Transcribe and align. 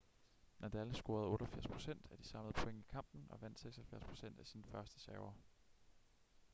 nadal 0.59 0.95
scorede 0.95 1.27
88% 1.47 1.89
af 2.11 2.17
de 2.17 2.23
samlede 2.23 2.53
point 2.53 2.79
i 2.79 2.85
kampen 2.91 3.27
og 3.29 3.41
vandt 3.41 3.65
76% 4.35 4.39
af 4.39 4.47
sine 4.47 4.63
førsteserver 4.63 5.33